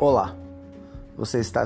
Olá, 0.00 0.34
você 1.14 1.40
está. 1.40 1.62